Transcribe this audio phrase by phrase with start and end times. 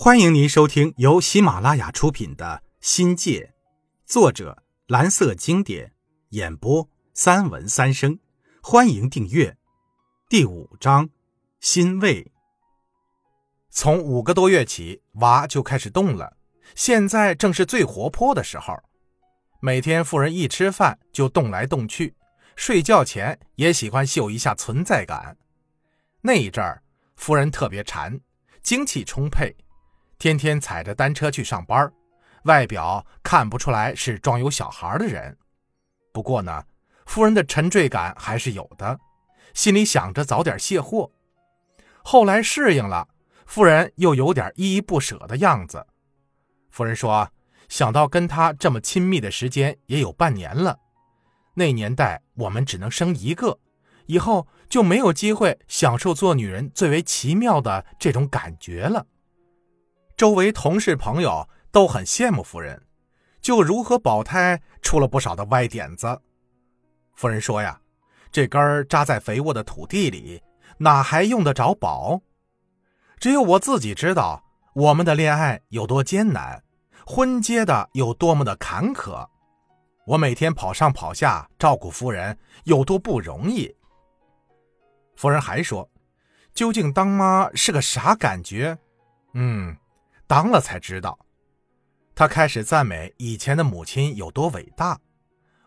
[0.00, 3.52] 欢迎您收听由喜马拉雅出品的《新界》，
[4.08, 5.92] 作者蓝色经典，
[6.28, 8.20] 演播三文三生。
[8.62, 9.58] 欢迎订阅。
[10.28, 11.10] 第五章，
[11.58, 12.30] 欣慰。
[13.70, 16.36] 从五个多月起，娃就开始动了，
[16.76, 18.80] 现在正是最活泼的时候。
[19.60, 22.14] 每天夫人一吃饭就动来动去，
[22.54, 25.36] 睡觉前也喜欢秀一下存在感。
[26.20, 26.84] 那一阵儿，
[27.16, 28.20] 夫人特别馋，
[28.62, 29.56] 精气充沛。
[30.18, 31.92] 天天踩着单车去上班，
[32.42, 35.36] 外表看不出来是装有小孩的人。
[36.12, 36.64] 不过呢，
[37.06, 38.98] 夫人的沉醉感还是有的，
[39.54, 41.12] 心里想着早点卸货。
[42.02, 43.06] 后来适应了，
[43.46, 45.86] 夫人又有点依依不舍的样子。
[46.70, 47.30] 夫人说
[47.68, 50.80] ：“想到跟他这么亲密的时间也有半年了，
[51.54, 53.60] 那年代我们只能生一个，
[54.06, 59.06] 以后就没有机会享受做女人最为奇妙的这种感觉了。”
[60.18, 62.82] 周围同事朋友都很羡慕夫人，
[63.40, 66.20] 就如何保胎出了不少的歪点子。
[67.14, 67.80] 夫人说呀
[68.32, 70.42] ：“这根儿扎在肥沃的土地里，
[70.78, 72.20] 哪还用得着保？
[73.20, 74.42] 只有我自己知道，
[74.74, 76.64] 我们的恋爱有多艰难，
[77.06, 79.24] 婚结的有多么的坎坷。
[80.04, 83.72] 我每天跑上跑下照顾夫人有多不容易。”
[85.14, 85.88] 夫人还说
[86.52, 88.76] ：“究竟当妈是个啥感觉？”
[89.34, 89.76] 嗯。
[90.28, 91.18] 当了才知道，
[92.14, 95.00] 他开始赞美以前的母亲有多伟大。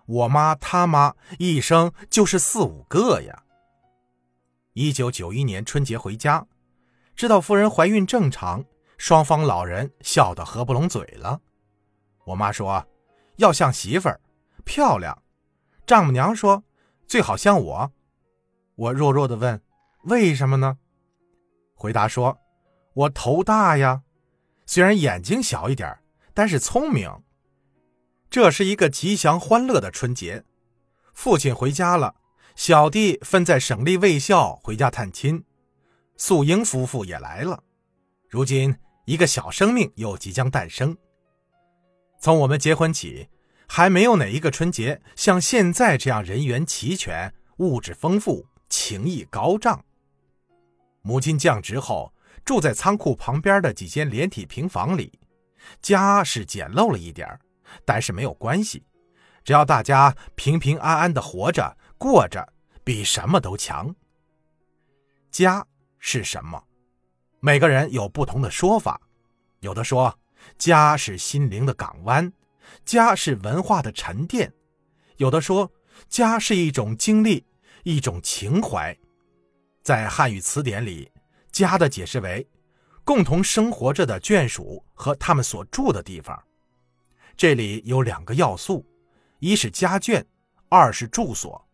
[0.06, 3.44] 我妈他妈一生就是四五个呀。
[4.74, 6.46] 一九九一年春节回家，
[7.16, 8.64] 知道夫人怀孕正常，
[9.00, 11.42] 双方老人笑得合不拢嘴了。
[12.26, 12.86] 我妈说
[13.38, 14.22] 要像媳妇儿，
[14.64, 15.24] 漂亮。
[15.88, 16.64] 丈母娘说
[17.08, 17.92] 最好像我。
[18.76, 19.60] 我弱弱的问
[20.04, 20.78] 为什么呢？
[21.74, 22.38] 回答说
[22.94, 24.04] 我头大呀。
[24.74, 26.00] 虽然眼睛小一点，
[26.34, 27.12] 但是聪明。
[28.30, 30.46] 这是一个吉祥欢乐的春节，
[31.14, 32.16] 父亲回家了，
[32.56, 35.44] 小弟分在省立卫校回家探亲，
[36.16, 37.62] 素英夫妇也来了。
[38.30, 38.74] 如今
[39.04, 40.98] 一个小生命又即将诞生。
[42.22, 43.28] 从我们结婚起，
[43.68, 49.84] 还没有哪一个春节像现在这样人员齐全、物质丰富、情谊高涨。
[51.02, 52.14] 母亲降职后。
[52.44, 55.20] 住在仓库旁边的几间连体平房里，
[55.82, 57.40] 家是简陋了一点
[57.86, 58.84] 但是没有关系，
[59.44, 62.52] 只要大家平平安安的活着过着，
[62.84, 63.96] 比什么都强。
[65.30, 65.66] 家
[66.00, 66.62] 是什么？
[67.40, 69.00] 每个人有不同的说法，
[69.60, 70.18] 有的说
[70.58, 72.34] 家是心灵的港湾，
[72.84, 74.52] 家是文化的沉淀，
[75.18, 75.72] 有的说
[76.10, 77.46] 家是一种经历，
[77.84, 78.98] 一种情怀。
[79.84, 81.11] 在汉语词典里。
[81.52, 82.48] 家的解释为，
[83.04, 86.42] 共同生活着的眷属和他们所住的地方。
[87.36, 88.86] 这里有两个要素，
[89.40, 90.24] 一是家眷，
[90.70, 91.68] 二是住所。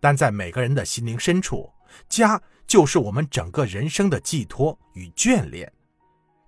[0.00, 1.72] 但在每个人的心灵深处，
[2.08, 5.72] 家就是我们整个人生的寄托与眷恋。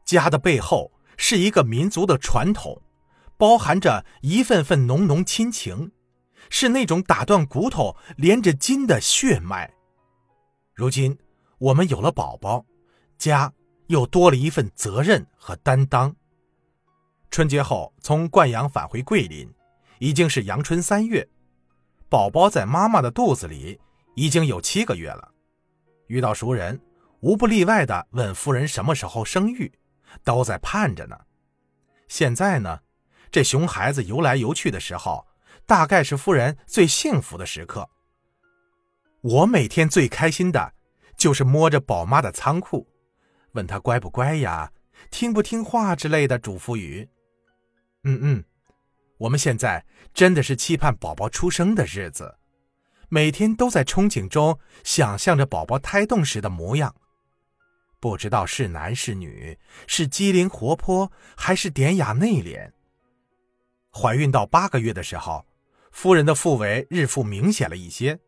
[0.05, 2.83] 家的背后是一个民族的传统，
[3.37, 5.93] 包含着一份份浓浓亲情，
[6.51, 9.73] 是那种打断骨头连着筋的血脉。
[10.75, 11.17] 如今。
[11.61, 12.65] 我们有了宝宝，
[13.19, 13.53] 家
[13.89, 16.17] 又多了一份责任和担当。
[17.31, 19.47] 春节后从灌阳返回桂林，
[19.99, 21.29] 已经是阳春三月，
[22.09, 23.79] 宝宝在妈妈的肚子里
[24.15, 25.31] 已经有七个月了。
[26.07, 26.81] 遇到熟人，
[27.21, 29.71] 无不例外的问夫人什么时候生育，
[30.25, 31.21] 都在盼着呢。
[32.09, 32.81] 现在呢，
[33.31, 35.27] 这熊孩子游来游去的时候，
[35.67, 37.87] 大概是夫人最幸福的时刻。
[39.21, 40.73] 我每天最开心的。
[41.21, 42.89] 就是摸着宝妈的仓库，
[43.53, 44.73] 问她乖不乖呀，
[45.11, 47.07] 听不听话之类的嘱咐语。
[48.05, 48.45] 嗯嗯，
[49.19, 52.39] 我们现在真的是期盼宝宝出生的日子，
[53.11, 56.97] 每天都在憧憬中想象着宝宝胎动时的模样。
[58.01, 62.73] 不知道是男是女，是机灵活泼还是典雅内敛。
[63.93, 65.45] 怀孕到八个月的时候，
[65.93, 68.19] 夫人的腹围日复明显了一些。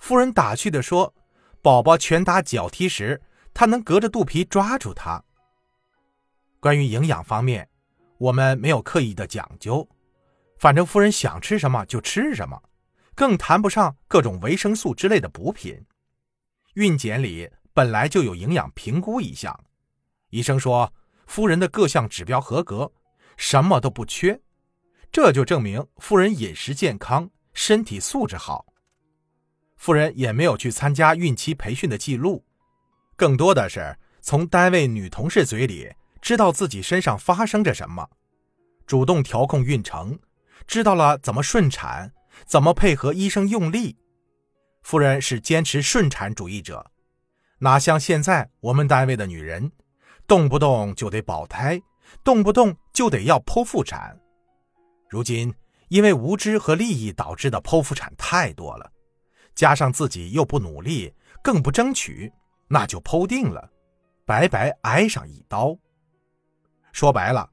[0.00, 1.14] 夫人打趣的说。
[1.60, 3.20] 宝宝拳打脚踢时，
[3.52, 5.22] 他能隔着肚皮抓住他。
[6.60, 7.68] 关于营养方面，
[8.18, 9.88] 我们没有刻意的讲究，
[10.58, 12.60] 反正夫人想吃什么就吃什么，
[13.14, 15.84] 更谈不上各种维生素之类的补品。
[16.74, 19.64] 孕检里本来就有营养评估一项，
[20.30, 20.92] 医生说
[21.26, 22.92] 夫人的各项指标合格，
[23.36, 24.40] 什么都不缺，
[25.10, 28.64] 这就证明夫人饮食健康，身体素质好。
[29.78, 32.44] 夫人也没有去参加孕期培训的记录，
[33.16, 38.10] 更多的是从单位女同事嘴里知道自己身上发生着什么，
[38.86, 40.18] 主动调控孕程，
[40.66, 42.12] 知道了怎么顺产，
[42.44, 43.96] 怎么配合医生用力。
[44.82, 46.90] 夫人是坚持顺产主义者，
[47.60, 49.70] 哪像现在我们单位的女人，
[50.26, 51.80] 动不动就得保胎，
[52.24, 54.18] 动不动就得要剖腹产。
[55.08, 55.54] 如今
[55.88, 58.90] 因为无知和利益导致的剖腹产太多了，
[59.58, 61.12] 加上自己又不努力，
[61.42, 62.32] 更不争取，
[62.68, 63.68] 那就剖定了，
[64.24, 65.76] 白白挨上一刀。
[66.92, 67.50] 说白了，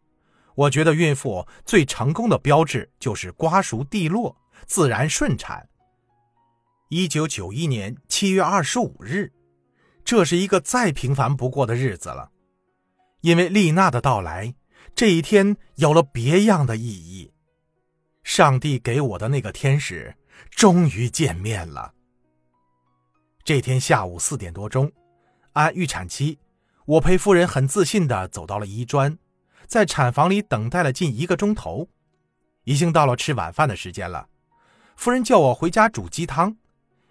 [0.54, 4.38] 我觉得孕妇最成功的标志就是瓜熟蒂落，
[4.68, 5.68] 自然顺产。
[6.90, 9.34] 一九九一年七月二十五日，
[10.04, 12.30] 这是一个再平凡不过的日子了。
[13.22, 14.54] 因为丽娜的到来，
[14.94, 17.34] 这一天有了别样的意义。
[18.24, 20.16] 上帝给我的那个天使
[20.52, 21.94] 终于见面了。
[23.45, 24.92] 这天下午四点多钟，
[25.53, 26.39] 按预产期，
[26.86, 29.19] 我陪夫人很自信地走到了医专，
[29.68, 31.88] 在产房里等待了近一个钟头，
[32.63, 34.30] 已经到了吃晚饭的时间了。
[34.95, 36.57] 夫人叫我回家煮鸡汤。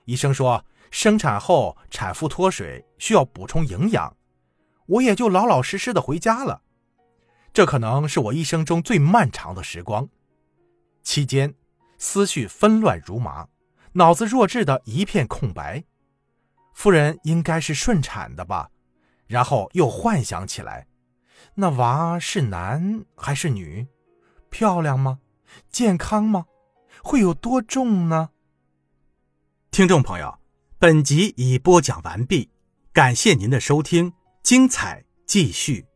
[0.07, 4.17] 医生说，生产后产妇脱水需要补充营养，
[4.87, 6.63] 我也就老老实实的回家了。
[7.53, 10.09] 这可能是我一生中最漫长的时光，
[11.05, 11.55] 期间
[11.97, 13.47] 思绪纷乱如麻，
[13.93, 15.85] 脑子弱智的一片空白。
[16.75, 18.69] 夫人应该是顺产的吧？
[19.27, 20.87] 然后又幻想起来，
[21.55, 23.87] 那娃是男还是女？
[24.51, 25.21] 漂亮吗？
[25.71, 26.47] 健康吗？
[27.03, 28.31] 会有多重呢？
[29.71, 30.39] 听众朋友，
[30.79, 32.51] 本集已播讲完毕，
[32.93, 34.13] 感谢您的收听，
[34.43, 35.87] 精彩继续。